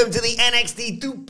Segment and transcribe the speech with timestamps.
[0.00, 1.26] Welcome to the NXT 2.0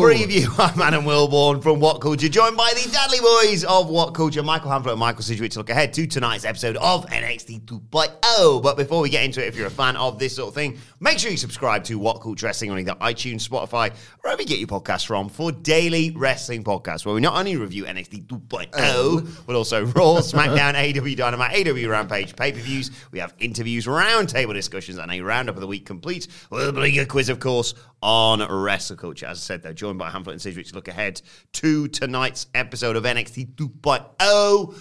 [0.00, 0.46] preview.
[0.72, 4.70] I'm Adam Wilbourn from What Culture, joined by the Dudley Boys of What Culture, Michael
[4.70, 8.62] Hamflett and Michael Sidgwick to look ahead to tonight's episode of NXT 2.0.
[8.62, 10.78] But before we get into it, if you're a fan of this sort of thing,
[11.00, 14.60] make sure you subscribe to What Culture Wrestling on either iTunes, Spotify, wherever you get
[14.60, 19.36] your podcasts from for daily wrestling podcasts, where we not only review NXT 2.0, um.
[19.44, 22.92] but also Raw, SmackDown, AEW Dynamite, AEW Rampage, pay-per-views.
[23.10, 27.04] We have interviews, roundtable discussions, and a roundup of the week complete with bring a
[27.04, 29.26] bigger of course, on wrestle culture.
[29.26, 31.20] As I said, though, joined by Hamflett and Sidgwick to look ahead
[31.54, 34.74] to tonight's episode of NXT 2.0,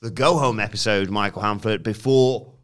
[0.00, 2.54] the go-home episode, Michael Hamflett, before...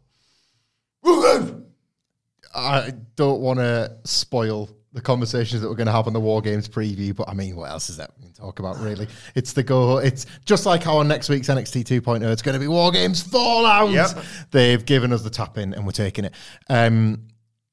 [2.55, 6.41] I don't want to spoil the conversations that we're going to have on the War
[6.41, 9.07] Games preview, but I mean, what else is that we can talk about, really?
[9.35, 9.99] It's the go.
[9.99, 13.21] It's just like how on next week's NXT 2.0, it's going to be War Games
[13.21, 13.91] Fallout.
[13.91, 14.25] Yep.
[14.49, 16.33] They've given us the tap in and we're taking it.
[16.67, 17.27] Um,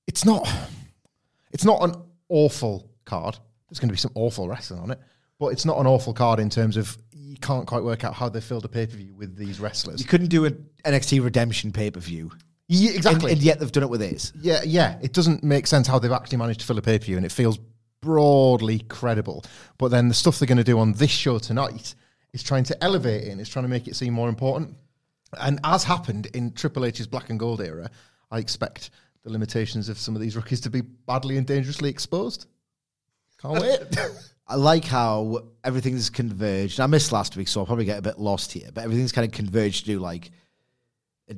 [0.06, 0.46] it's not,
[1.54, 1.94] it's not an
[2.28, 3.38] awful card.
[3.68, 4.98] There's going to be some awful wrestling on it,
[5.38, 8.28] but it's not an awful card in terms of you can't quite work out how
[8.28, 10.00] they filled a pay per view with these wrestlers.
[10.00, 12.30] You couldn't do an NXT Redemption pay per view.
[12.68, 13.32] Yeah, exactly.
[13.32, 14.32] And, and yet they've done it with this.
[14.40, 14.98] Yeah, yeah.
[15.00, 17.24] It doesn't make sense how they've actually managed to fill a pay per view, and
[17.24, 17.58] it feels
[18.00, 19.44] broadly credible.
[19.78, 21.94] But then the stuff they're going to do on this show tonight
[22.32, 24.76] is trying to elevate it and it's trying to make it seem more important.
[25.40, 27.90] And as happened in Triple H's Black and Gold era,
[28.30, 28.90] I expect
[29.24, 32.46] the limitations of some of these rookies to be badly and dangerously exposed.
[33.40, 33.80] Can't wait.
[34.46, 36.78] I like how everything's converged.
[36.78, 39.26] I missed last week, so I'll probably get a bit lost here, but everything's kind
[39.26, 40.30] of converged to do like
[41.30, 41.36] a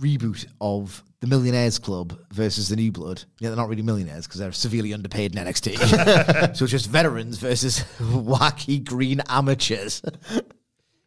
[0.00, 3.24] reboot of the Millionaires Club versus the New Blood.
[3.40, 5.76] Yeah, they're not really millionaires because they're severely underpaid in NXT.
[6.56, 10.00] so it's just veterans versus wacky green amateurs.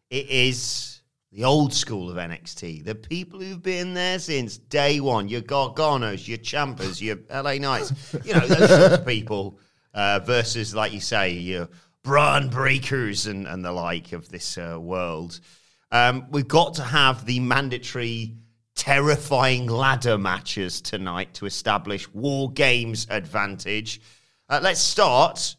[0.09, 0.96] It is
[1.31, 2.85] the old school of NXT.
[2.85, 5.27] The people who've been there since day one.
[5.27, 8.15] Your Garganos, your Champers, your LA Knights.
[8.23, 9.59] You know, those sorts of people
[9.93, 11.69] uh, versus, like you say, your
[12.03, 15.39] Bron Breakkers and, and the like of this uh, world.
[15.91, 18.35] Um, we've got to have the mandatory
[18.75, 23.99] terrifying ladder matches tonight to establish War Games advantage.
[24.49, 25.55] Uh, let's start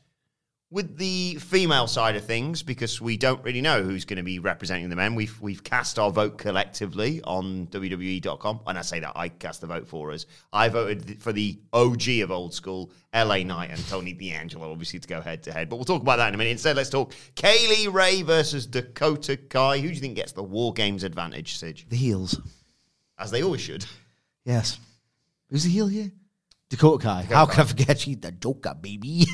[0.70, 4.38] with the female side of things because we don't really know who's going to be
[4.38, 5.14] representing the men.
[5.14, 8.60] We've we've cast our vote collectively on WWE.com.
[8.66, 10.26] And I say that, I cast the vote for us.
[10.52, 15.08] I voted for the OG of old school, LA Knight and Tony D'Angelo, obviously to
[15.08, 15.70] go head to head.
[15.70, 16.50] But we'll talk about that in a minute.
[16.50, 19.78] Instead, let's talk Kay Lee Ray versus Dakota Kai.
[19.78, 21.86] Who do you think gets the War Games advantage, Sidge?
[21.88, 22.38] the heels.
[23.18, 23.86] As they always should.
[24.44, 24.78] Yes.
[25.50, 26.12] Who's the heel here?
[26.68, 27.22] Dakota Kai.
[27.22, 29.26] How can I forget she's the Joker, baby?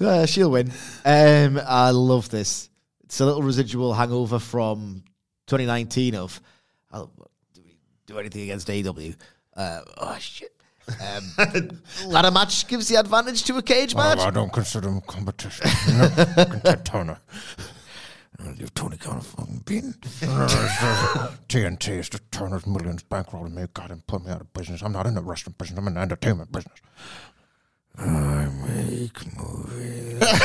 [0.00, 0.70] Uh, she'll win.
[1.04, 2.68] Um, I love this.
[3.04, 5.04] It's a little residual hangover from
[5.46, 6.40] 2019 of
[6.92, 7.10] oh,
[7.54, 7.76] do we
[8.06, 9.14] do anything against AEW?
[9.56, 10.52] Uh, oh shit.
[10.88, 14.18] Um, ladder match gives the advantage to a cage match.
[14.18, 15.70] I don't consider them competition.
[15.86, 17.16] You know?
[18.42, 18.58] Fucking Ted Turner.
[18.58, 19.92] Give Tony Khan a fucking beating.
[21.48, 23.64] TNT is just Turner's millions bankrolling me.
[23.74, 24.82] God, and put me out of business.
[24.82, 25.78] I'm not in the restaurant business.
[25.78, 26.78] I'm in the entertainment business.
[27.98, 30.22] I make movies.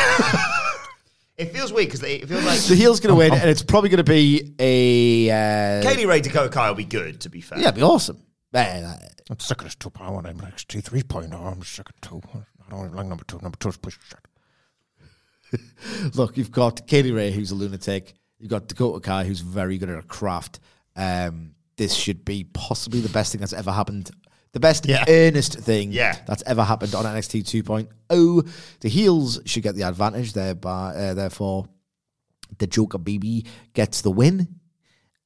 [1.38, 3.92] It feels weird because it feels like The heel's going to win, and it's probably
[3.92, 5.30] going to be a.
[5.30, 7.60] Uh, Kay Lee Ray Dakota Kai will be good, to be fair.
[7.60, 8.24] yeah, it'd be awesome.
[8.52, 8.98] Man, uh,
[9.30, 10.08] I'm sick of this two power.
[10.08, 11.32] I want NXT 3.0.
[11.40, 12.22] I'm sick of two.
[12.34, 13.38] I don't even like number two.
[13.44, 14.18] Number two is push shit.
[16.16, 18.14] look, you've got Katie Ray, who's a lunatic.
[18.40, 20.60] You've got Dakota Kai, who's very good at her craft.
[20.96, 24.10] Um, this should be possibly the best thing that's ever happened.
[24.54, 25.06] The best Yeah.
[25.08, 26.18] earnest thing Yeah.
[26.26, 28.48] that's ever happened on NXT 2.0.
[28.80, 31.68] The heels should get the advantage, thereby, uh, therefore
[32.58, 34.48] the Joker BB gets the win.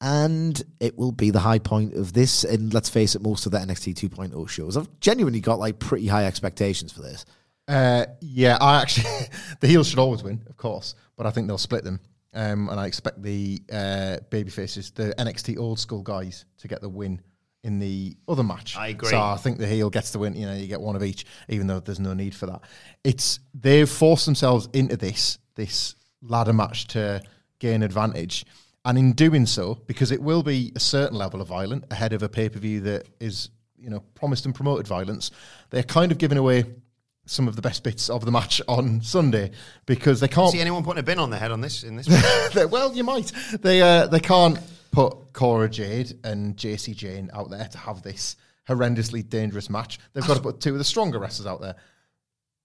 [0.04, 2.44] And it will be the high point of this.
[2.44, 4.76] And let's face it, most of the NXT 2.0 shows.
[4.76, 7.24] I've genuinely got like pretty high expectations for this.
[7.72, 9.06] Uh, yeah, I actually
[9.62, 12.00] the heels should always win, of course, but I think they'll split them.
[12.34, 16.82] Um, and I expect the uh, baby faces, the NXT old school guys, to get
[16.82, 17.22] the win
[17.64, 18.76] in the other match.
[18.76, 19.10] I agree.
[19.10, 20.36] So I think the heel gets the win.
[20.36, 22.62] You know, you get one of each, even though there's no need for that.
[23.04, 27.22] It's they've forced themselves into this this ladder match to
[27.60, 28.46] gain advantage,
[28.84, 32.22] and in doing so, because it will be a certain level of violent ahead of
[32.24, 35.32] a pay per view that is you know promised and promoted violence,
[35.70, 36.66] they're kind of giving away
[37.32, 39.52] some of the best bits of the match on Sunday
[39.86, 40.52] because they can't.
[40.52, 42.08] See anyone putting a bin on their head on this in this?
[42.70, 43.32] well, you might.
[43.62, 44.60] They uh, they can't
[44.92, 48.36] put Cora Jade and Jacy Jayne out there to have this
[48.68, 50.00] horrendously dangerous match.
[50.14, 51.76] They've got to put two of the stronger wrestlers out there.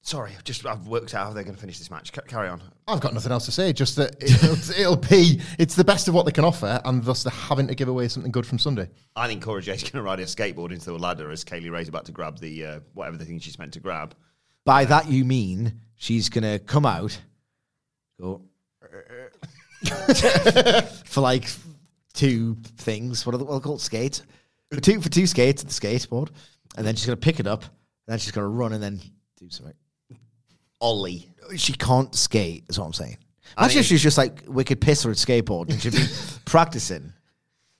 [0.02, 2.12] Sorry, I've just I've worked out how they're going to finish this match.
[2.14, 2.60] C- carry on.
[2.86, 3.72] I've got nothing else to say.
[3.72, 7.22] Just that it'll, it'll be it's the best of what they can offer, and thus
[7.22, 8.88] they're having to give away something good from Sunday.
[9.14, 11.70] I think Cora Jade's going to ride a skateboard into the ladder as Kay Lee
[11.70, 14.14] Ray's about to grab the uh, whatever the thing she's meant to grab.
[14.66, 17.18] By that you mean she's gonna come out,
[18.20, 18.42] go
[21.04, 21.48] for like
[22.12, 23.24] two things.
[23.24, 23.80] What are what are called?
[23.80, 24.22] Skates.
[24.72, 26.30] For two for two skates at the skateboard,
[26.76, 27.62] and then she's gonna pick it up.
[27.62, 29.00] And then she's gonna run and then
[29.38, 29.74] do something.
[30.80, 31.30] Ollie.
[31.56, 32.64] She can't skate.
[32.68, 33.18] Is what I'm saying.
[33.56, 36.04] Imagine she's just like wicked pisser at skateboard and she'd be
[36.44, 37.12] practicing.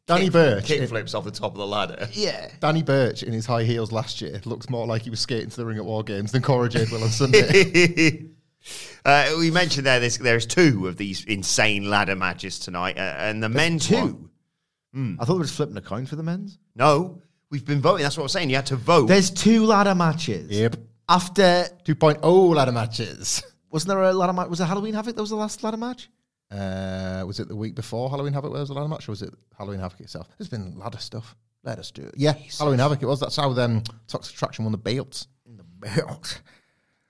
[0.07, 2.09] Danny Burch, Kick flips off the top of the ladder.
[2.13, 2.51] Yeah.
[2.61, 5.57] Danny Burch in his high heels last year looks more like he was skating to
[5.57, 8.27] the ring at War Games than Cora Jade will on Sunday.
[9.05, 13.43] uh, we mentioned there this, there's two of these insane ladder matches tonight, uh, and
[13.43, 13.97] the men's two?
[14.95, 15.19] one.
[15.21, 16.59] I thought we were just flipping a coin for the men's.
[16.75, 17.21] No,
[17.51, 18.03] we've been voting.
[18.05, 18.49] That's what I was saying.
[18.49, 19.07] You had to vote.
[19.09, 20.51] There's two ladder matches.
[20.51, 20.77] yep.
[21.09, 23.43] After 2.0 ladder matches.
[23.71, 24.49] wasn't there a ladder match?
[24.49, 25.15] Was it Halloween Havoc?
[25.17, 26.09] That was the last ladder match.
[26.51, 29.35] Uh, was it the week before Halloween Havoc was a ladder match, or was it
[29.57, 30.29] Halloween Havoc itself?
[30.39, 31.35] There's been ladder stuff.
[31.65, 32.15] Let us do it.
[32.17, 33.19] Yeah, Halloween Havoc it was.
[33.19, 35.27] That's how them Toxic Attraction won the belts.
[35.45, 36.41] In the belts.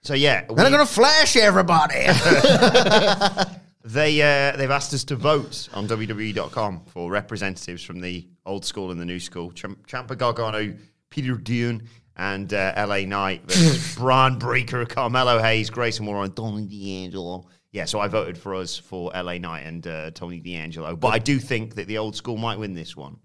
[0.01, 2.07] So yeah, Then I'm gonna flash everybody.
[3.89, 8.91] They uh, they've asked us to vote on WWE.com for representatives from the old school
[8.91, 9.53] and the new school.
[9.53, 10.75] Champ- Ciampa Gargano,
[11.09, 11.85] Peter Dunne,
[12.17, 17.47] and uh, LA Knight versus Bron Breakker, Carmelo Hayes, Grayson Waller, and Tony D'Angelo.
[17.77, 20.97] Yeah, so I voted for us for LA Knight and uh, Tony D'Angelo.
[20.97, 23.19] But I do think that the old school might win this one.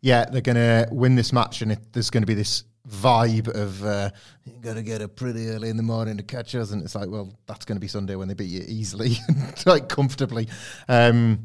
[0.00, 4.08] Yeah, they're gonna win this match, and it, there's gonna be this vibe of uh,
[4.46, 7.10] you gotta get up pretty early in the morning to catch us, and it's like,
[7.10, 9.18] well, that's gonna be Sunday when they beat you easily,
[9.66, 10.48] like comfortably.
[10.88, 11.44] Um,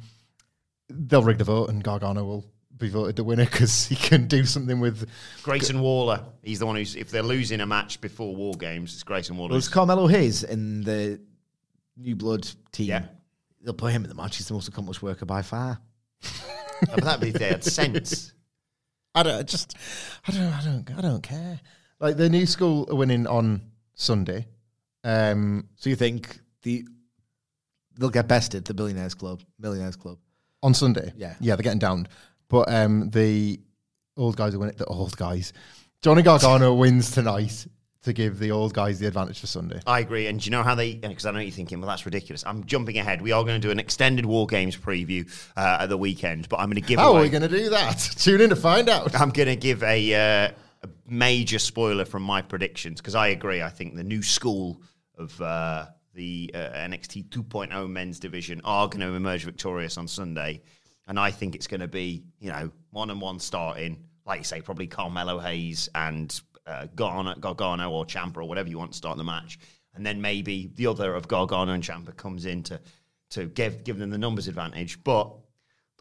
[0.87, 2.45] they'll rig the vote, and Gargano will
[2.77, 5.09] be voted the winner because he can do something with.
[5.43, 9.03] Grayson Waller, he's the one who's, if they're losing a match before War Games, it's
[9.03, 9.53] Grayson Waller.
[9.53, 11.19] was Carmelo Hayes in the
[11.97, 12.87] New Blood team?
[12.87, 13.05] Yeah.
[13.61, 14.37] They'll put him in the match.
[14.37, 15.79] He's the most accomplished worker by far.
[16.81, 18.33] but that'd be they had sense.
[19.15, 19.75] I don't I just,
[20.27, 21.59] I don't, I don't, I don't care.
[21.99, 23.61] Like the new school are winning on
[23.93, 24.47] Sunday.
[25.03, 26.85] Um, So you think the
[27.97, 30.17] they'll get bested, the Billionaires Club, Millionaires Club?
[30.63, 31.11] on Sunday.
[31.17, 31.35] Yeah.
[31.41, 32.07] yeah, they're getting downed.
[32.49, 33.59] But um, the
[34.17, 34.75] old guys are winning.
[34.77, 35.51] The old guys,
[36.01, 37.67] Johnny Gargano wins tonight
[38.03, 39.79] to give the old guys the advantage for Sunday.
[39.87, 40.27] I agree.
[40.27, 40.95] And do you know how they?
[40.95, 42.43] Because I know you're thinking, well, that's ridiculous.
[42.45, 43.21] I'm jumping ahead.
[43.21, 46.59] We are going to do an extended War Games preview uh, at the weekend, but
[46.59, 47.19] I'm going to give How away.
[47.19, 47.93] are we going to do that?
[48.17, 49.19] Tune in to find out.
[49.19, 50.51] I'm going to give a, uh,
[50.83, 53.61] a major spoiler from my predictions because I agree.
[53.61, 54.81] I think the new school
[55.17, 60.61] of uh, the uh, NXT 2.0 men's division are going to emerge victorious on Sunday,
[61.07, 64.43] and I think it's going to be you know one and one starting, like you
[64.43, 68.97] say, probably Carmelo Hayes and uh, Gargano, Gargano or Ciampa or whatever you want to
[68.97, 69.59] start the match,
[69.95, 72.79] and then maybe the other of Gargano and Ciampa comes in to
[73.31, 75.33] to give give them the numbers advantage, but.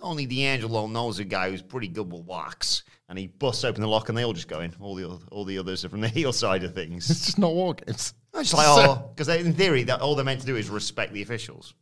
[0.01, 3.87] Only D'Angelo knows a guy who's pretty good with wax, and he busts open the
[3.87, 4.75] lock, and they all just go in.
[4.81, 7.09] All the all the others are from the heel side of things.
[7.09, 8.13] It's just not war games.
[8.35, 11.23] It's like, oh, because in theory, that all they're meant to do is respect the
[11.23, 11.75] officials.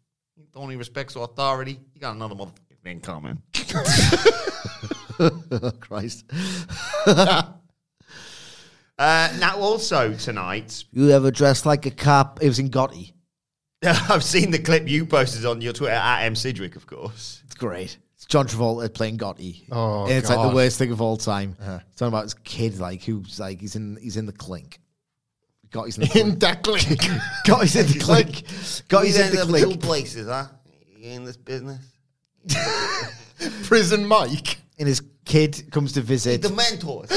[0.53, 1.81] The only respects authority.
[1.95, 3.41] You got another motherfucking thing coming.
[5.81, 6.25] Christ.
[9.01, 12.43] Uh, now, also tonight, You ever dressed like a cop?
[12.43, 13.15] It was in Gotti.
[13.83, 17.43] I've seen the clip you posted on your Twitter at M Sidgwick, of course.
[17.47, 17.97] It's great.
[18.17, 19.65] It's John Travolta playing Gotti.
[19.73, 20.51] Oh, and it's like God.
[20.51, 21.57] the worst thing of all time.
[21.59, 24.81] It's talking about his kid, like who's like he's in he's in the clink.
[25.71, 26.41] Got Gotti's in the In clink.
[26.41, 26.83] that click.
[27.47, 28.43] Gotti's in the clink.
[28.89, 29.81] Got Gotti's in the clink.
[29.81, 30.49] places, huh?
[31.01, 31.87] in this business.
[33.63, 34.59] Prison Mike.
[34.79, 36.43] And his kid comes to visit.
[36.43, 37.11] The mentors.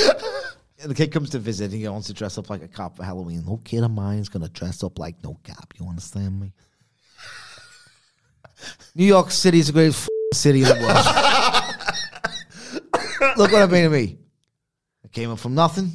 [0.83, 2.97] And the kid comes to visit and he wants to dress up like a cop
[2.97, 3.45] for Halloween.
[3.47, 5.73] No kid of mine is gonna dress up like no cop.
[5.79, 6.51] You understand me?
[8.95, 10.97] New York City is the greatest f***ing city in the world.
[13.37, 14.17] Look what I mean to me.
[15.05, 15.89] I came up from nothing,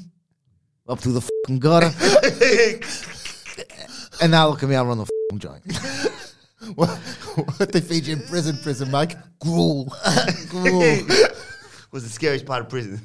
[0.88, 1.90] up through the fucking gutter,
[4.22, 5.64] and now look at me, I run the fucking joint.
[6.76, 6.88] what,
[7.58, 9.16] what they feed you in prison, prison, Mike?
[9.38, 9.92] Gruel.
[10.48, 11.04] Gruel.
[11.92, 13.02] Was the scariest part of prison.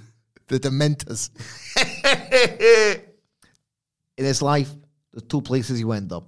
[0.48, 1.30] The Dementors.
[4.18, 4.70] In his life,
[5.12, 6.28] there's two places you end up: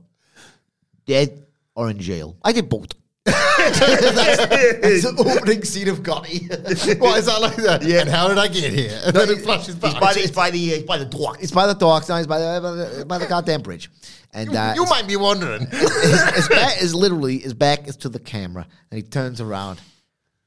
[1.06, 1.46] dead
[1.76, 2.38] or in jail.
[2.44, 2.92] I did both.
[3.68, 6.48] It's the opening scene of Gotti.
[7.00, 7.84] what is that like that?
[7.84, 8.02] Yeah.
[8.02, 9.02] And how did I get here?
[9.04, 9.94] And then it flashes back.
[9.94, 11.38] It's by the, it's by the, uh, it's by the.
[11.42, 13.90] It's by the docks, now it's by the, by the, by the goddamn bridge.
[14.34, 15.66] And uh, you might be wondering.
[15.68, 19.80] his, his back is literally his back is to the camera, and he turns around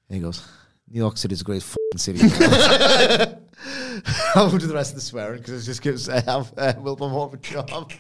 [0.09, 0.47] and he goes,
[0.89, 2.21] "New York City is the greatest city."
[4.35, 7.27] I'll do the rest of the swearing because it just gives uh, uh, Wilbur more
[7.27, 7.93] of a job.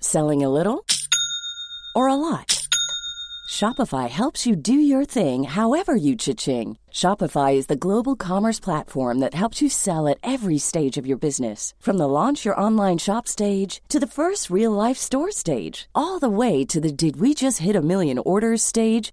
[0.00, 0.84] Selling a little
[1.94, 2.66] or a lot?
[3.48, 6.76] Shopify helps you do your thing however you cha-ching.
[6.92, 11.16] Shopify is the global commerce platform that helps you sell at every stage of your
[11.16, 11.74] business.
[11.80, 16.18] From the launch your online shop stage to the first real life store stage, all
[16.18, 19.12] the way to the did we just hit a million orders stage.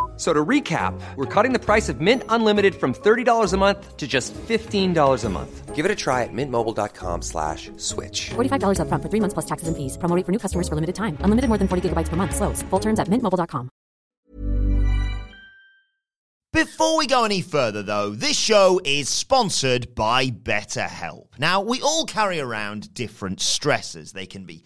[0.21, 3.97] F- So to recap, we're cutting the price of Mint Unlimited from $30 a month
[3.97, 5.75] to just $15 a month.
[5.75, 8.29] Give it a try at mintmobile.com slash switch.
[8.29, 9.97] $45 upfront for three months plus taxes and fees.
[9.97, 11.17] Promo rate for new customers for limited time.
[11.21, 12.35] Unlimited more than 40 gigabytes per month.
[12.35, 12.61] Slows.
[12.69, 13.69] Full terms at mintmobile.com.
[16.53, 21.39] Before we go any further, though, this show is sponsored by BetterHelp.
[21.39, 24.11] Now, we all carry around different stressors.
[24.11, 24.65] They can be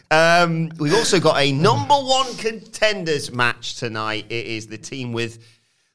[0.11, 4.25] um, we've also got a number one contenders match tonight.
[4.29, 5.39] It is the team with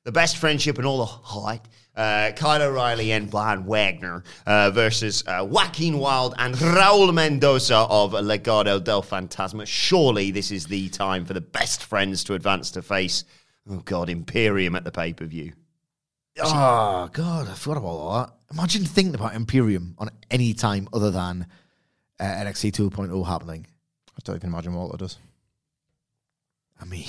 [0.04, 1.68] the best friendship and all the hype.
[1.94, 8.12] Uh, Kyle O'Reilly and Brian Wagner uh, versus uh, Joaquin Wilde and Raul Mendoza of
[8.12, 9.66] Legado del Fantasma.
[9.66, 13.24] Surely this is the time for the best friends to advance to face,
[13.68, 15.52] oh God, Imperium at the pay per view.
[16.38, 18.32] Oh God, I forgot about all that.
[18.52, 21.46] Imagine thinking about Imperium on any time other than
[22.20, 23.66] uh, NXT 2.0 happening.
[24.16, 25.18] I don't even imagine what it does.
[26.80, 27.04] I mean,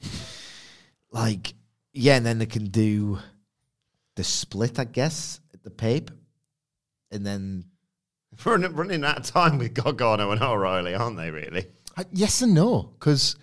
[1.10, 1.54] like,
[1.92, 3.18] yeah, and then they can do
[4.16, 6.10] the split, I guess, at the Pape,
[7.10, 7.64] and then
[8.46, 11.66] Running, running out of time with Gargano and O'Reilly, aren't they, really?
[11.96, 13.36] I, yes and no, because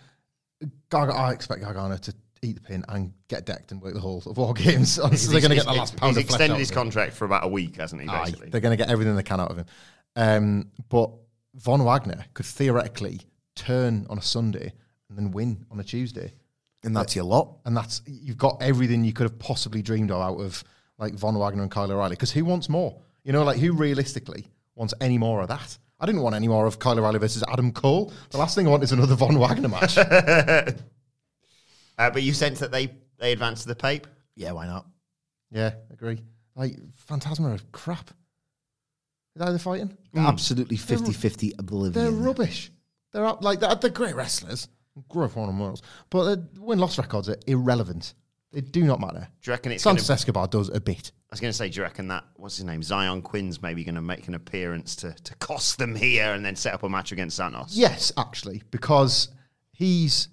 [0.92, 4.38] I expect Gargano to eat the pin and get decked and work the whole of
[4.38, 4.94] War Games.
[4.96, 6.76] so they're going to get the last pound He's of flesh extended out his of
[6.78, 6.84] him.
[6.84, 8.50] contract for about a week, hasn't he, Aye, basically?
[8.50, 9.66] they're going to get everything they can out of him.
[10.16, 11.12] Um, but
[11.56, 13.22] Von Wagner could theoretically
[13.56, 14.74] turn on a Sunday
[15.10, 16.34] and then win on a Tuesday.
[16.84, 17.58] and that's your lot.
[17.66, 20.64] And that's you've got everything you could have possibly dreamed of out of
[20.98, 22.12] like Von Wagner and Kyle O'Reilly.
[22.16, 23.02] Because who wants more?
[23.24, 25.78] You know, like who realistically wants any more of that?
[26.00, 28.14] I didn't want any more of Kyle O'Reilly versus Adam Cole.
[28.30, 29.98] The last thing I want is another Von Wagner match.
[31.98, 34.08] Uh, but you sense that they, they advance to the Pape?
[34.36, 34.86] Yeah, why not?
[35.52, 36.22] yeah, agree.
[36.56, 36.78] Like
[37.10, 38.12] Fantasma are crap.
[39.40, 39.98] Is that how they're fighting?
[40.18, 41.94] Absolutely 50 50 oblivion.
[41.94, 42.72] They're rubbish.
[43.14, 44.68] They're up, like they're, they're great wrestlers,
[45.08, 48.16] great one worlds, but their win loss records are irrelevant.
[48.52, 49.30] They do not matter.
[49.42, 51.12] Do you reckon it's gonna, Santos Escobar does a bit.
[51.32, 53.84] I was going to say, do you reckon that what's his name, Xyon Quinn's maybe
[53.86, 56.90] going to make an appearance to to cost them here and then set up a
[56.90, 57.74] match against Santos?
[57.78, 59.30] Yes, actually, because
[59.72, 60.28] he's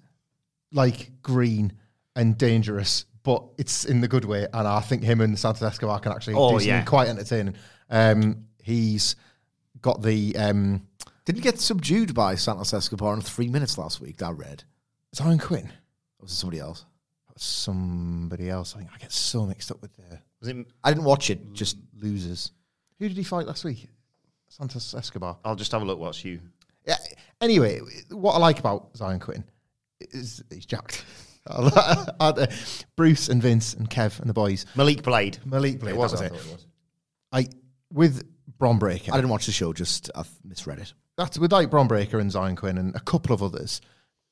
[0.73, 1.71] like green
[2.15, 4.47] and dangerous, but it's in the good way.
[4.51, 6.83] And I think him and Santos Escobar can actually Oh, do something yeah.
[6.83, 7.55] quite entertaining.
[7.89, 9.15] Um, he's
[9.81, 10.85] got the um,
[11.25, 14.17] Didn't he get subdued by Santos Escobar in three minutes last week.
[14.17, 14.63] That I read.
[15.15, 15.67] Xyon Quinn.
[16.19, 16.85] Or was it somebody else?
[17.37, 18.75] Somebody else.
[18.75, 21.53] I think I get so mixed up with the Was it, I didn't watch it.
[21.53, 22.51] Just losers.
[22.99, 23.87] Who did he fight last week?
[24.49, 25.37] Santos Escobar.
[25.45, 25.99] I'll just have a look.
[25.99, 26.39] What's you?
[26.85, 26.97] Yeah.
[27.41, 29.43] Anyway, what I like about Xyon Quinn
[30.11, 31.05] is he's jacked.
[31.47, 32.47] uh,
[32.95, 34.65] Bruce and Vince and Kev and the boys.
[34.75, 35.37] Malik Blade.
[35.45, 36.11] Malik Blade, It was.
[36.19, 36.45] that was I it.
[36.47, 36.65] it was.
[37.31, 37.47] I
[37.93, 39.11] with Bron Breakker.
[39.11, 39.73] I didn't watch the show.
[39.73, 40.93] Just I've misread it.
[41.17, 43.81] that's with like Bron Breakker and Xyon Quinn and a couple of others.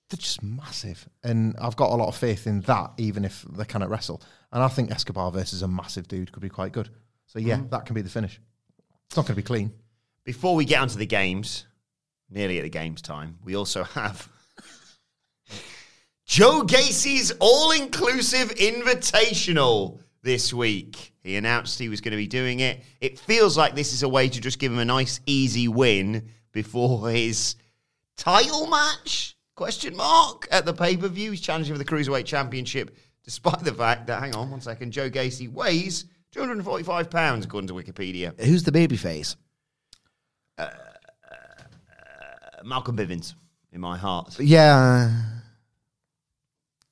[0.09, 3.65] They're just massive, and I've got a lot of faith in that, even if they
[3.65, 4.21] cannot wrestle.
[4.51, 6.89] And I think Escobar versus a massive dude could be quite good.
[7.25, 7.69] So yeah, mm.
[7.71, 8.39] that can be the finish.
[9.07, 9.73] It's not going to be clean.
[10.23, 11.65] Before we get onto the games,
[12.29, 14.29] nearly at the games time, we also have
[16.25, 21.14] Joe Gacy's all inclusive invitational this week.
[21.25, 22.83] He announced he was going to be doing it.
[23.01, 26.29] It feels like this is a way to just give him a nice, easy win
[26.51, 27.55] before his
[28.15, 29.35] title match?
[29.55, 31.31] Question mark at the pay per view.
[31.31, 35.09] He's challenging for the Cruiserweight Championship, despite the fact that, hang on one second, Joe
[35.09, 38.39] Gacy weighs 245 pounds, according to Wikipedia.
[38.39, 39.35] Who's the baby face?
[40.59, 40.69] Uh,
[41.31, 43.33] uh, Malcolm Bivens
[43.71, 44.39] in my heart.
[44.39, 45.11] Yeah.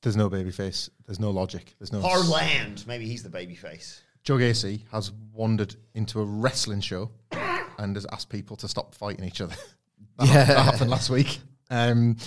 [0.02, 0.90] There's no babyface.
[1.06, 1.76] There's no logic.
[1.78, 2.02] There's no.
[2.02, 2.86] Harland.
[2.88, 4.02] Maybe he's the babyface.
[4.24, 7.12] Joe Gacy has wandered into a wrestling show
[7.78, 9.56] and has asked people to stop fighting each other.
[10.20, 10.46] That, Yeah.
[10.46, 11.40] that happened last week.
[11.72, 12.18] Um,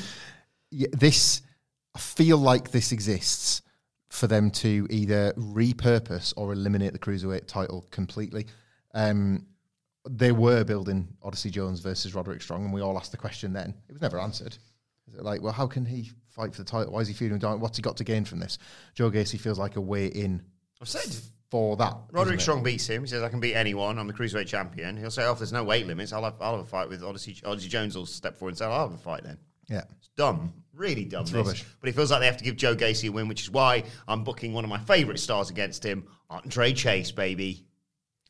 [0.72, 1.42] yeah, this,
[1.94, 3.62] I feel like this exists
[4.08, 8.46] for them to either repurpose or eliminate the cruiserweight title completely.
[8.92, 9.46] Um,
[10.08, 13.72] they were building Odyssey Jones versus Roderick Strong, and we all asked the question then.
[13.88, 14.56] It was never answered.
[15.06, 16.92] Is it like, well, how can he fight for the title?
[16.92, 17.60] Why is he feuding down?
[17.60, 18.58] What's he got to gain from this?
[18.94, 20.42] Joe Gacy feels like a way in
[20.82, 21.16] I've said
[21.56, 21.96] for that.
[22.12, 22.38] Roderick?
[22.38, 23.02] Strong beats him.
[23.02, 23.98] He says, I can beat anyone.
[23.98, 24.94] I'm the Cruiserweight champion.
[24.94, 27.02] He'll say, oh, if there's no weight limits, I'll have, I'll have a fight with
[27.02, 27.40] Odyssey.
[27.46, 29.38] Odyssey Jones will step forward and say, I'll have a fight then.
[29.66, 29.84] Yeah.
[29.96, 30.52] It's dumb.
[30.74, 31.24] Really dumb.
[31.24, 31.32] this.
[31.32, 31.64] rubbish.
[31.80, 33.84] But it feels like they have to give Joe Gacy a win, which is why
[34.06, 37.64] I'm booking one of my favourite stars against him, Andre Chase, baby.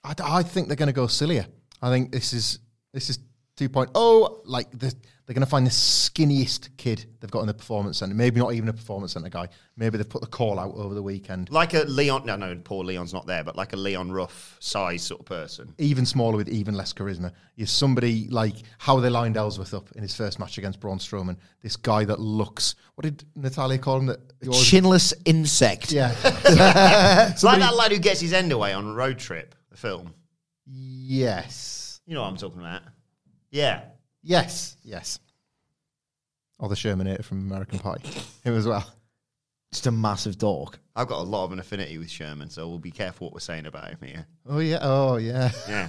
[0.04, 1.46] I think they're going to go sillier.
[1.82, 2.60] I think this is
[2.92, 3.18] this is
[3.56, 4.40] 2.0.
[4.44, 4.94] Like the,
[5.26, 8.14] they're going to find the skinniest kid they've got in the performance center.
[8.14, 9.48] Maybe not even a performance center guy.
[9.76, 11.50] Maybe they've put the call out over the weekend.
[11.50, 15.02] Like a Leon, no, no, poor Leon's not there, but like a Leon Ruff size
[15.02, 15.74] sort of person.
[15.78, 17.32] Even smaller with even less charisma.
[17.56, 21.36] You're somebody like how they lined Ellsworth up in his first match against Braun Strowman.
[21.60, 22.76] This guy that looks.
[22.94, 24.06] What did Natalya call him?
[24.06, 25.90] That he always- Chinless insect.
[25.90, 26.14] yeah.
[26.24, 30.14] It's like that lad who gets his end away on a Road Trip, the film.
[30.66, 32.00] yes.
[32.06, 32.82] You know what I'm talking about.
[33.56, 33.84] Yeah.
[34.22, 34.76] Yes.
[34.84, 35.18] Yes.
[36.58, 37.96] Or the Shermanator from American Pie.
[38.44, 38.84] Him as well.
[39.72, 40.76] Just a massive dog.
[40.94, 43.40] I've got a lot of an affinity with Sherman, so we'll be careful what we're
[43.40, 44.26] saying about him here.
[44.46, 44.78] Oh yeah.
[44.82, 45.50] Oh yeah.
[45.68, 45.88] Yeah.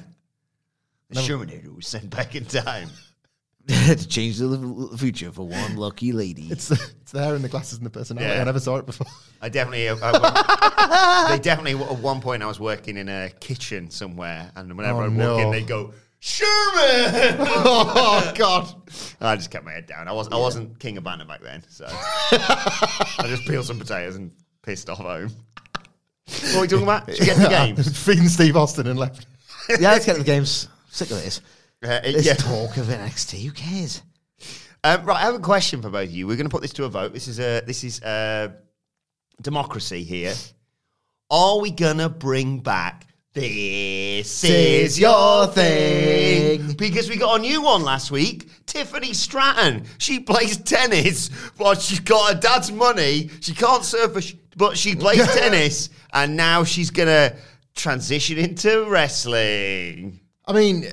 [1.09, 2.89] The Shermanator was sent back in time.
[3.67, 6.47] to change the future for one lucky lady.
[6.49, 8.33] It's it's there in the glasses and the personality.
[8.33, 8.41] Yeah.
[8.41, 9.07] I never saw it before.
[9.41, 13.89] I definitely, uh, uh, they definitely, at one point I was working in a kitchen
[13.89, 17.37] somewhere, and whenever Oh, I'd walk in, they'd go, Sherman!
[17.39, 18.73] oh God!
[19.21, 20.07] I just kept my head down.
[20.07, 24.15] I wasn't, I wasn't king of banter back then, so I just peeled some potatoes
[24.15, 24.31] and
[24.63, 25.31] pissed off home.
[26.27, 27.09] What are we talking about?
[27.09, 27.97] Should we get to the games?
[28.05, 29.27] Feeding Steve Austin and left.
[29.69, 30.67] yeah, let's get to the games.
[30.89, 31.41] Sick of this.
[31.83, 32.33] Uh, This yeah.
[32.33, 33.43] talk of NXT.
[33.45, 34.01] Who cares?
[34.83, 36.27] Um, right, I have a question for both of you.
[36.27, 37.13] We're going to put this to a vote.
[37.13, 38.53] This is a this is a
[39.41, 40.33] democracy here.
[41.29, 43.06] Are we going to bring back
[43.37, 46.73] this is your thing?
[46.73, 48.49] Because we got a new one last week.
[48.65, 49.85] Tiffany Stratton.
[49.99, 53.29] She plays tennis, but she's got her dad's money.
[53.41, 54.11] She can't surf,
[54.55, 57.35] but she, plays tennis, and now she's going to
[57.75, 60.19] transition into wrestling.
[60.45, 60.85] I mean,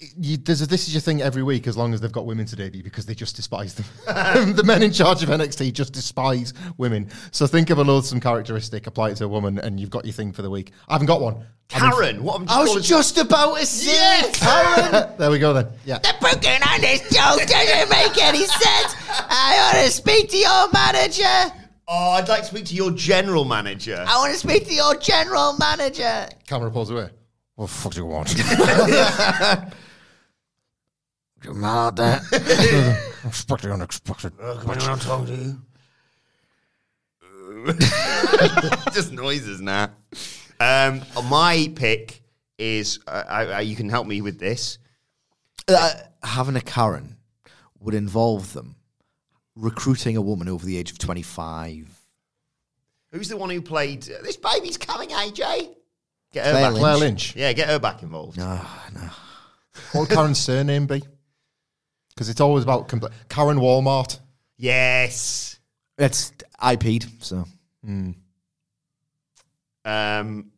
[0.00, 2.46] you, there's a, this is your thing every week as long as they've got women
[2.46, 3.84] to debut because they just despise them.
[4.56, 7.10] the men in charge of NXT just despise women.
[7.32, 10.14] So think of a loathsome characteristic, apply it to a woman, and you've got your
[10.14, 10.72] thing for the week.
[10.88, 11.44] I haven't got one.
[11.72, 14.38] I mean, Karen, what I'm just I was just about to say Yes!
[14.38, 15.12] Karen.
[15.18, 15.68] there we go then.
[15.84, 15.98] Yeah.
[15.98, 18.96] The booking on this joke doesn't make any sense.
[19.08, 21.54] I want to speak to your manager.
[21.86, 24.02] Oh, I'd like to speak to your general manager.
[24.08, 26.28] I want to speak to your general manager.
[26.46, 27.10] Camera pulls away.
[27.56, 28.34] What the fuck do you want?
[31.44, 32.22] You mad that?
[33.24, 34.32] Expected unexpected.
[34.40, 35.56] Uh, come on, I'm talking to you.
[38.92, 39.90] just noises now.
[40.60, 42.22] Um, my pick
[42.58, 44.78] is uh, I, I, you can help me with this.
[45.66, 47.16] Uh, having a Karen
[47.80, 48.76] would involve them
[49.56, 51.88] recruiting a woman over the age of 25.
[53.12, 55.74] Who's the one who played uh, this baby's coming, AJ?
[56.32, 56.72] Get her Claire back.
[56.72, 56.80] Lynch.
[56.80, 57.36] Claire Lynch.
[57.36, 58.36] Yeah, get her back involved.
[58.36, 58.60] No,
[58.94, 59.08] no.
[59.92, 61.02] What would Karen's surname be?
[62.10, 64.18] Because it's always about compl- Karen Walmart.
[64.56, 65.58] Yes.
[65.96, 67.46] It's IP'd, so.
[69.84, 70.50] Um,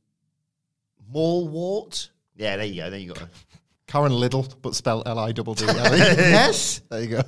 [1.13, 2.09] Mallwart.
[2.37, 2.91] Yeah, there you go.
[2.91, 3.21] There you go.
[3.87, 5.67] Karen Liddle, but spelled L I double D.
[5.69, 6.81] yes.
[6.91, 7.23] There you go.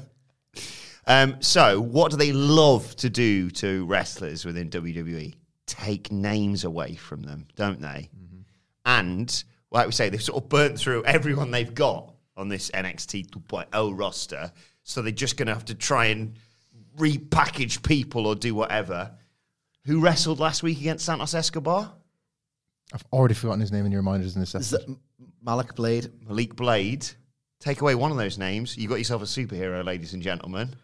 [1.07, 5.35] Um, so, what do they love to do to wrestlers within WWE?
[5.67, 8.09] Take names away from them, don't they?
[8.87, 13.31] And, like we say, they've sort of burnt through everyone they've got on this NXT
[13.31, 14.53] 2.0 roster.
[14.83, 16.37] So they're just going to have to try and
[16.99, 19.13] repackage people or do whatever.
[19.87, 21.93] Who wrestled last week against Santos Escobar?
[22.93, 24.89] I've already forgotten his name in your reminders in this Is episode.
[24.89, 24.97] that
[25.43, 26.11] Malik Blade?
[26.27, 27.07] Malik Blade.
[27.61, 30.75] Take away one of those names, you got yourself a superhero, ladies and gentlemen.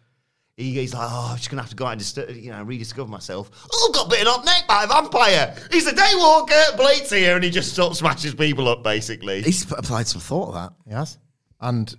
[0.56, 3.10] He's like, oh, I'm just gonna have to go out and dis- you know rediscover
[3.10, 3.50] myself.
[3.72, 5.54] Oh, got bitten up neck by a vampire.
[5.70, 6.76] He's a daywalker.
[6.76, 9.40] Blade's here, and he just sort of smashes people up, basically.
[9.42, 10.72] He's applied some thought to that.
[10.86, 11.18] Yes.
[11.60, 11.94] And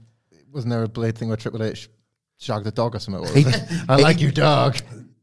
[0.52, 1.90] wasn't there a blade thing where Triple H
[2.38, 3.24] shagged a dog or something?
[3.34, 3.46] He-
[3.88, 4.78] I like your dog.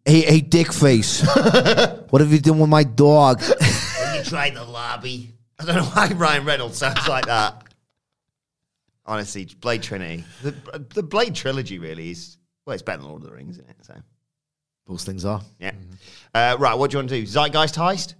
[0.04, 1.20] Hey, hey, dick face.
[2.10, 3.42] what have you done with my dog?
[3.42, 5.34] Have you tried the lobby?
[5.58, 7.62] I don't know why Ryan Reynolds sounds like that.
[9.04, 10.54] Honestly, Blade Trinity, the,
[10.94, 13.76] the Blade trilogy really is well, it's better than Lord of the Rings, isn't it?
[13.82, 13.94] So
[14.86, 15.40] Those things are.
[15.58, 15.72] yeah.
[16.34, 17.26] Uh, right, what do you want to do?
[17.26, 18.14] Zeitgeist Heist?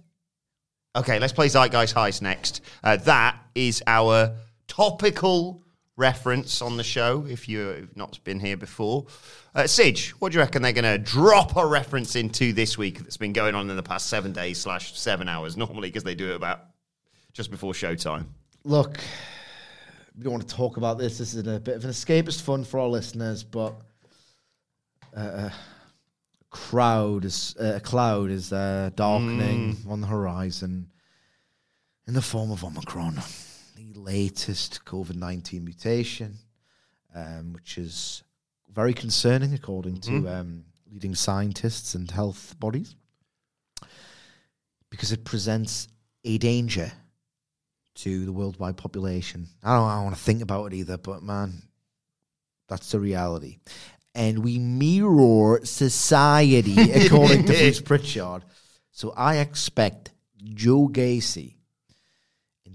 [0.95, 2.61] Okay, let's play Zeitgeist Heist next.
[2.83, 4.35] Uh, that is our
[4.67, 5.63] topical
[5.99, 9.05] reference on the show, if you've not been here before.
[9.53, 12.99] Uh, Sidge, what do you reckon they're going to drop a reference into this week
[12.99, 16.15] that's been going on in the past seven days slash seven hours, normally because they
[16.15, 16.61] do it about
[17.33, 18.25] just before showtime?
[18.63, 18.99] Look,
[20.17, 21.17] we don't want to talk about this.
[21.17, 23.75] This is a bit of an escapist fun for our listeners, but
[25.15, 25.53] uh, a
[26.49, 30.89] crowd is uh, a cloud is uh, darkening on the horizon
[32.07, 33.21] in the form of Omicron,
[33.79, 36.37] the latest COVID nineteen mutation,
[37.15, 38.23] um, which is
[38.69, 42.95] very concerning according to um, leading scientists and health bodies,
[44.89, 45.87] because it presents
[46.25, 46.91] a danger
[47.95, 49.47] to the worldwide population.
[49.63, 51.61] I don't, I don't want to think about it either, but man,
[52.67, 53.59] that's the reality.
[54.13, 58.43] And we mirror society according to Bruce Pritchard.
[58.91, 60.11] So I expect
[60.43, 61.58] Joe Gacy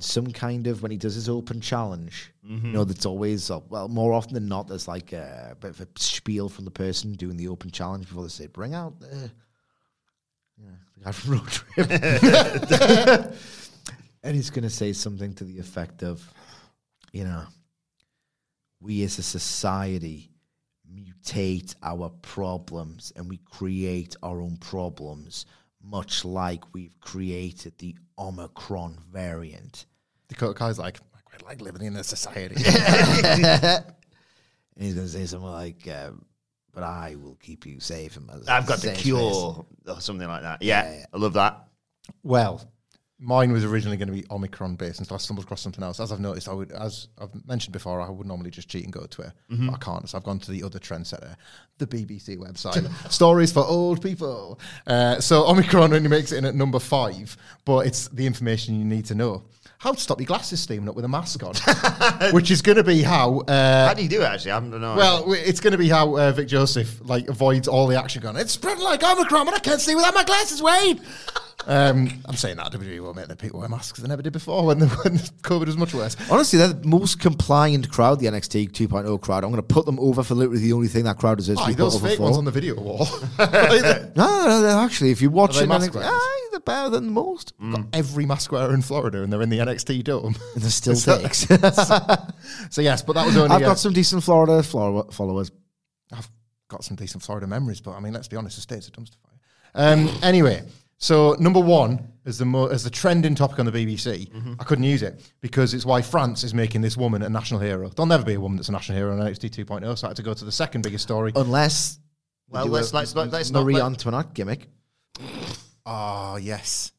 [0.04, 2.32] some kind of when he does his open challenge.
[2.66, 5.80] You know, that's always uh, well, more often than not, there's like a bit of
[5.80, 9.30] a spiel from the person doing the open challenge before they say, "Bring out the."
[10.56, 11.90] Yeah, the guy from Road Trip.
[14.22, 16.32] and he's going to say something to the effect of,
[17.12, 17.44] you know,
[18.80, 20.30] we as a society
[20.92, 25.46] mutate our problems and we create our own problems,
[25.82, 29.86] much like we've created the Omicron variant.
[30.34, 32.56] Dakota Kai's like, I quite like living in a society.
[32.56, 33.84] And
[34.76, 36.24] he's going to say something like, um,
[36.72, 38.16] but I will keep you safe.
[38.16, 40.62] And I've got the safe cure space." or something like that.
[40.62, 41.06] Yeah, Yeah, yeah.
[41.12, 41.68] I love that.
[42.22, 42.60] well,
[43.24, 45.98] mine was originally going to be Omicron based, and so I stumbled across something else.
[45.98, 48.92] As I've noticed, I would, as I've mentioned before, I would normally just cheat and
[48.92, 49.66] go to Twitter, Mm-hmm.
[49.68, 50.08] but I can't.
[50.08, 51.34] So I've gone to the other trendsetter,
[51.78, 54.60] the BBC website, stories for old people.
[54.86, 58.84] Uh, so Omicron only makes it in at number five, but it's the information you
[58.84, 59.42] need to know.
[59.78, 61.54] How to stop your glasses steaming up with a mask on,
[62.32, 63.40] which is going to be how.
[63.40, 64.52] Uh, How do you do it, actually?
[64.52, 64.94] I don't know.
[64.96, 68.36] well, it's going to be how uh, Vic Joseph like avoids all the action going.
[68.36, 71.02] It's spreading like Omicron, and I can't see without my glasses, Wade.
[71.66, 74.32] Um, I'm saying that WWE will make the people wear masks because they never did
[74.32, 76.16] before when, the, when COVID was much worse.
[76.30, 79.44] Honestly, they're the most compliant crowd, the NXT 2.0 crowd.
[79.44, 81.64] I'm going to put them over for literally the only thing that crowd deserves to
[81.64, 82.22] Oh, be those put over fake for.
[82.24, 83.06] ones on the video wall.
[84.16, 87.52] No, no, no, actually, if you watch it, NXT, ah, they're better than the most.
[87.58, 90.36] Got every mask wearer in Florida, and they're in the NXT dome.
[90.54, 91.46] And they're still So- takes.
[92.70, 93.50] so yes, but that was only.
[93.54, 95.50] I've uh, got some decent Florida follow- followers.
[96.12, 96.28] I've
[96.68, 99.16] got some decent Florida memories, but I mean, let's be honest, the state's a dumpster
[99.22, 99.32] fire.
[99.74, 100.62] Um, anyway,
[100.98, 104.30] so number one is the mo- as the trending topic on the BBC.
[104.30, 104.54] Mm-hmm.
[104.58, 107.88] I couldn't use it because it's why France is making this woman a national hero.
[107.90, 110.16] There'll never be a woman that's a national hero on NXT 2.0, so I had
[110.16, 111.32] to go to the second biggest story.
[111.36, 111.98] Unless.
[112.48, 114.68] Well, do let's- a let's- let's not- Marie let- Antoinette gimmick.
[115.86, 116.92] Oh yes,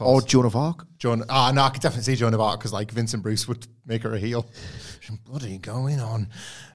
[0.00, 0.86] Or Joan of Arc.
[0.98, 1.24] Joan.
[1.28, 4.02] Ah, no, I could definitely see Joan of Arc because like Vincent Bruce would make
[4.02, 4.42] her a heel.
[5.08, 6.28] What's bloody going on?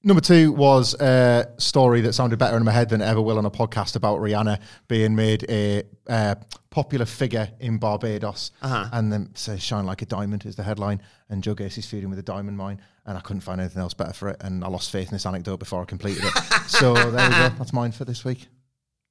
[0.03, 3.37] Number two was a story that sounded better in my head than it ever will
[3.37, 6.35] on a podcast about Rihanna being made a uh,
[6.69, 8.89] popular figure in Barbados, Uh-huh.
[8.91, 12.17] and then says "Shine like a diamond" is the headline, and Joe Gacy's feuding with
[12.19, 14.89] a diamond mine, and I couldn't find anything else better for it, and I lost
[14.91, 16.33] faith in this anecdote before I completed it.
[16.67, 17.49] so there we go.
[17.57, 18.47] That's mine for this week.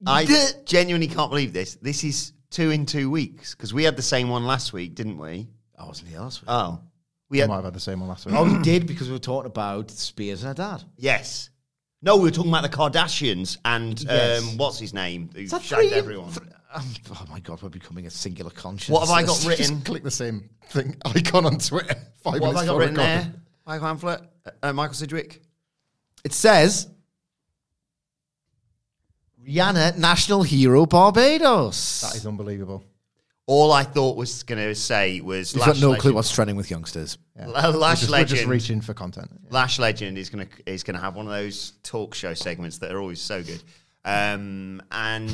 [0.05, 0.25] I
[0.65, 1.75] genuinely can't believe this.
[1.75, 5.17] This is two in two weeks because we had the same one last week, didn't
[5.17, 5.47] we?
[5.77, 6.49] I wasn't here last week.
[6.49, 6.79] Oh,
[7.29, 8.35] we had might have had the same one last week.
[8.37, 10.83] oh, we did because we were talking about Spears and her dad.
[10.97, 11.49] yes.
[12.05, 14.41] No, we were talking about the Kardashians and Yes.
[14.43, 15.93] um, what's his name who that shagged three?
[15.93, 16.31] everyone.
[16.33, 18.89] th- um, oh my god, we're becoming a singular conscience.
[18.93, 19.81] What have I got Just written?
[19.83, 21.95] click the same thing icon on Twitter.
[22.21, 23.31] Five What have minutes I got before written recording.
[23.31, 23.33] there?
[23.65, 24.27] Michael Hamflett,
[24.63, 25.41] uh, Michael Sidgwick.
[26.25, 26.89] It says
[29.47, 32.01] Rihanna, national hero Barbados.
[32.01, 32.83] That is unbelievable.
[33.45, 36.01] All I thought was going to say was You've Lash got no Legend.
[36.01, 37.17] clue what's trending with youngsters.
[37.37, 39.29] La- We're Lash just, we're just reaching for content.
[39.49, 42.99] Lash Legend is gonna is gonna have one of those talk show segments that are
[43.01, 43.61] always so good,
[44.05, 45.29] um, and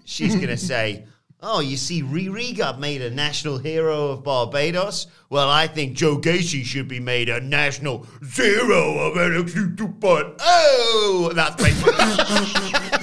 [0.04, 1.04] she's gonna say,
[1.42, 5.06] "Oh, you see, Riri got made a national hero of Barbados.
[5.30, 10.36] Well, I think Joe Gacy should be made a national zero of NXT 2.0.
[10.40, 11.92] Oh, that's basically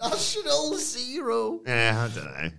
[0.00, 1.60] National zero.
[1.66, 2.08] yeah.
[2.10, 2.50] I don't know.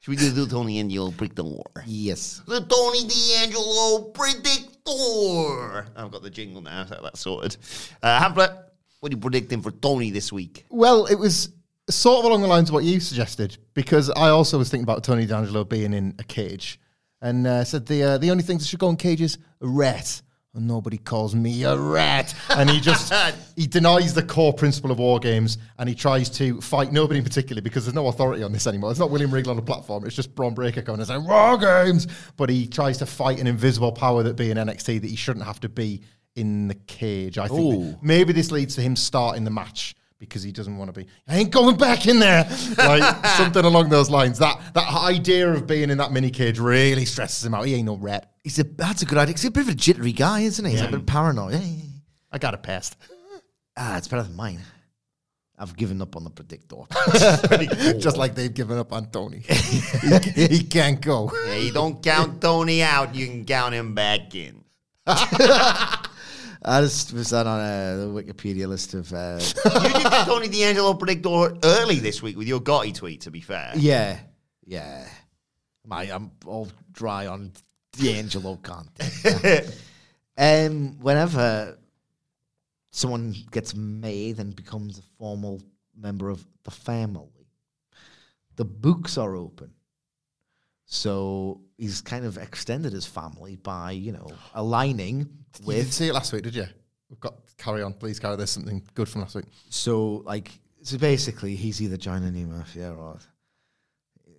[0.00, 1.82] Should we do the Tony Angelo Predictor?
[1.84, 2.40] Yes.
[2.46, 5.86] The Tony D'Angelo Predictor.
[5.96, 7.56] I've got the jingle now, so that's sorted.
[8.02, 8.52] Uh, Hamlet,
[9.00, 10.64] what are you predicting for Tony this week?
[10.70, 11.50] Well, it was
[11.90, 15.02] sort of along the lines of what you suggested because I also was thinking about
[15.02, 16.78] Tony D'Angelo being in a cage
[17.20, 20.22] and uh, said the uh, the only things that should go in cages a rat.
[20.56, 22.34] Nobody calls me a rat.
[22.50, 23.12] And he just
[23.56, 27.24] he denies the core principle of war games and he tries to fight nobody in
[27.24, 28.90] particular because there's no authority on this anymore.
[28.90, 30.04] It's not William Regal on the platform.
[30.06, 32.06] It's just Bron Breakker going and saying war games.
[32.36, 35.44] But he tries to fight an invisible power that be in NXT that he shouldn't
[35.44, 36.02] have to be
[36.34, 37.38] in the cage.
[37.38, 40.98] I think maybe this leads to him starting the match because he doesn't want to
[40.98, 41.06] be.
[41.28, 42.48] I ain't going back in there.
[42.78, 44.38] Like something along those lines.
[44.38, 47.66] That that idea of being in that mini cage really stresses him out.
[47.66, 48.32] He ain't no rat.
[48.46, 49.32] He's a that's a good idea.
[49.34, 50.70] He's a bit of a jittery guy, isn't he?
[50.70, 51.54] He's a bit paranoid.
[51.54, 51.90] Yeah, yeah, yeah.
[52.30, 52.96] I got it past.
[53.76, 54.60] Ah, it's better than mine.
[55.58, 56.76] I've given up on the predictor.
[57.98, 59.40] Just like they've given up on Tony.
[59.48, 61.32] he, he can't go.
[61.48, 64.62] Yeah, you don't count Tony out, you can count him back in.
[65.08, 65.98] I
[66.82, 69.12] just was that on uh, the Wikipedia list of.
[69.12, 73.32] Uh, You did the Tony D'Angelo Predictor early this week with your Gotti tweet, to
[73.32, 73.72] be fair.
[73.74, 74.20] yeah,
[74.64, 75.04] yeah.
[75.84, 77.52] My, I'm all dry on
[77.96, 79.74] D'Angelo content.
[80.38, 81.78] um, whenever
[82.90, 85.60] someone gets made and becomes a formal
[85.96, 87.48] member of the family,
[88.56, 89.70] the books are open.
[90.86, 96.08] So he's kind of extended his family by, you know, aligning You didn't with see
[96.08, 96.66] it last week, did you?
[97.10, 97.92] We've got carry on.
[97.92, 98.36] Please carry.
[98.36, 99.46] There's something good from last week.
[99.68, 100.50] So, like,
[100.82, 103.18] so basically, he's either joining new mafia or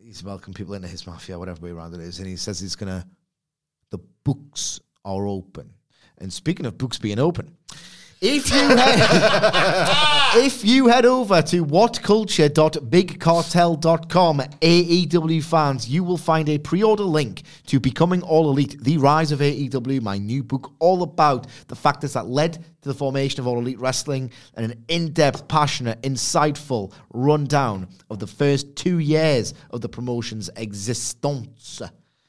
[0.01, 2.19] he's welcoming people into his mafia, whatever way around it is.
[2.19, 3.05] And he says he's gonna.
[4.27, 5.71] Books are open.
[6.17, 7.55] And speaking of books being open,
[8.19, 8.99] if you head,
[10.43, 17.79] if you head over to whatculture.bigcartel.com, AEW fans, you will find a pre-order link to
[17.79, 22.27] Becoming All Elite: The Rise of AEW, my new book, all about the factors that
[22.27, 28.19] led to the formation of All Elite Wrestling, and an in-depth, passionate, insightful rundown of
[28.19, 31.81] the first two years of the promotion's existence.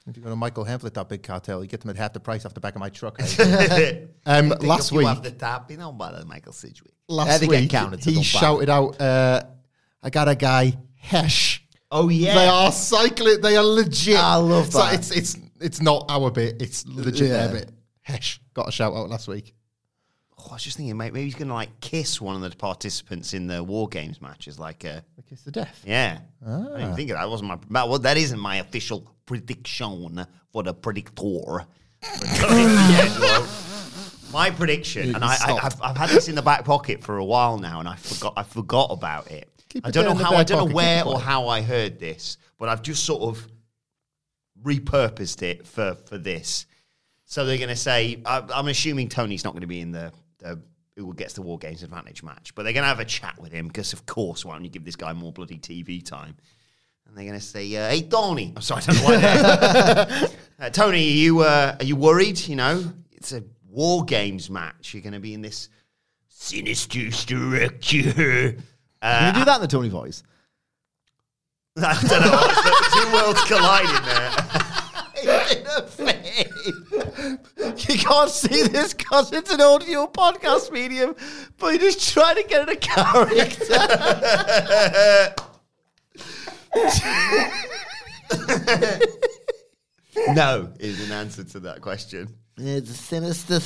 [0.09, 2.21] If you go to Michael Hemflet, that big cartel, you get them at half the
[2.21, 3.21] price off the back of my truck.
[4.27, 6.95] um, last if you week, have the top, you know, but Michael Sidgwick.
[7.09, 9.43] last they week, counted, he shouted out, uh,
[10.03, 12.35] "I got a guy, Hesh." Oh, yeah.
[12.35, 13.41] They are cycling.
[13.41, 14.19] They are legit.
[14.19, 14.95] I love So that.
[14.95, 16.61] it's it's it's not our bit.
[16.61, 17.47] It's legit Yeah.
[17.47, 17.71] their bit.
[18.03, 19.55] Hesh got a shout out last week.
[20.39, 22.57] Oh, I was just thinking, mate, maybe he's going to like kiss one of the
[22.57, 24.59] participants in the War Games matches.
[24.59, 25.83] Like, uh, The kiss of death.
[25.87, 26.21] yeah.
[26.47, 27.23] I didn't think of that.
[27.23, 31.67] That wasn't my, that, well, that isn't my official prediction for the predictor.
[34.33, 37.25] my prediction, and I, I, I've, I've had this in the back pocket for a
[37.25, 39.51] while now, and I forgot, I forgot about it.
[39.69, 42.71] Keep I don't know how, I don't know where or how I heard this, but
[42.71, 43.47] I've just sort of
[44.63, 46.65] repurposed it for for this.
[47.27, 50.11] So they're going to say, I, I'm assuming Tony's not going to be in the,
[50.39, 50.59] the
[50.97, 53.53] who gets the War Games Advantage match, but they're going to have a chat with
[53.53, 56.35] him because, of course, why don't you give this guy more bloody TV time?
[57.09, 60.29] And they're going to say, uh, "Hey, Tony, I'm sorry, I don't know why."
[60.67, 62.39] uh, Tony, are you uh, are you worried?
[62.47, 64.95] You know, it's a War Games match.
[64.95, 65.69] You're going to be in this
[66.29, 68.57] sinister structure.
[69.01, 70.23] Can you do that in the Tony voice?
[71.81, 72.49] I don't know.
[72.93, 74.33] Two worlds colliding there.
[77.89, 81.15] you can't see this because it's an audio podcast medium,
[81.57, 83.65] but you're just trying to get in a character.
[90.35, 92.29] no is an answer to that question.
[92.57, 93.61] it's a sinister.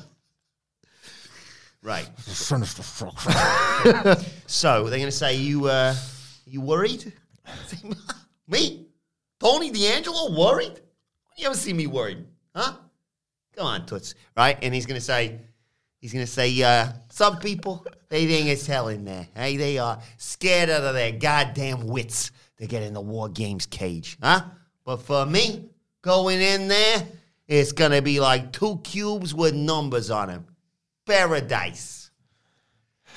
[1.80, 2.08] Right.
[2.18, 3.18] Sinister fuck.
[4.46, 5.94] So they're going to say you uh,
[6.44, 7.12] you worried?
[8.48, 8.86] me,
[9.40, 10.80] Tony D'Angelo, worried?
[11.36, 12.26] You ever see me worried?
[12.54, 12.74] Huh?
[13.56, 14.14] Come on, Toots.
[14.36, 14.58] Right?
[14.60, 15.40] And he's going to say,
[15.98, 19.28] he's going to say, uh, some people they think it's hell in there.
[19.34, 23.66] Hey, they are scared out of their goddamn wits to get in the war games
[23.66, 24.42] cage, huh?
[24.84, 25.68] But for me,
[26.02, 27.06] going in there,
[27.46, 30.46] it's going to be like two cubes with numbers on them.
[31.06, 32.10] Paradise.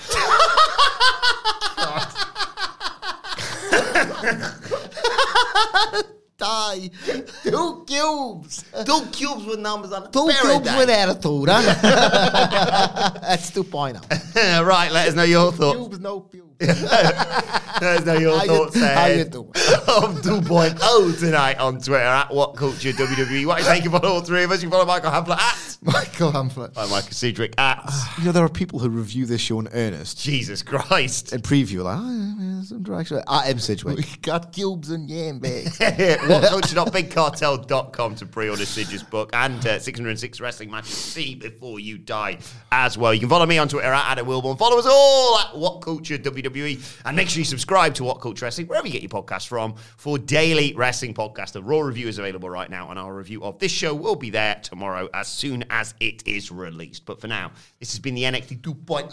[6.41, 6.89] Die.
[7.43, 8.65] Two cubes.
[8.84, 10.12] Two cubes with numbers on them.
[10.12, 11.62] Two cubes with attitude, huh?
[13.21, 14.65] That's 2.0.
[14.65, 15.77] right, let us know your thoughts.
[15.77, 16.51] Cubes, no cubes.
[17.82, 19.47] Us know your How you- thoughts how you doing?
[19.47, 23.45] of 2.0 tonight on Twitter at What Culture WWE.
[23.47, 24.62] What do you think about all three of us?
[24.62, 26.74] You follow Michael Hamflett at Michael Hamflett.
[26.78, 27.84] I'm Michael Sidgwick at
[28.19, 31.34] You know, there are people who review this show in earnest Jesus Christ.
[31.34, 33.17] and preview, like, oh, yeah, some direction.
[33.28, 33.58] At M.
[33.60, 33.97] Sidgwick.
[33.97, 35.80] We got cubes and yam bags.
[36.89, 42.38] WhatCulture.BigCartel.com to pre-order Sidge's book and uh, 606 wrestling matches see before you die
[42.71, 43.12] as well.
[43.13, 44.56] You can follow me on Twitter at Adam Wilbourn.
[44.58, 46.51] Follow us all at What Culture WWE
[47.06, 49.76] and make sure you subscribe to What Culture Wrestling wherever you get your podcast from
[49.98, 51.54] for daily wrestling podcast.
[51.54, 54.30] The Raw review is available right now, and our review of this show will be
[54.30, 57.06] there tomorrow as soon as it is released.
[57.06, 59.12] But for now, this has been the NXT 2.0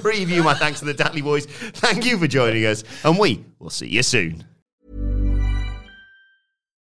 [0.00, 0.44] preview.
[0.44, 1.46] My thanks to the Datley Boys.
[1.46, 4.44] Thank you for joining us, and we will see you soon.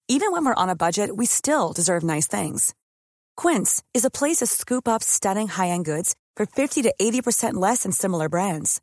[0.09, 2.75] Even when we're on a budget, we still deserve nice things.
[3.37, 7.85] Quince is a place to scoop up stunning high-end goods for 50 to 80% less
[7.85, 8.83] than similar brands.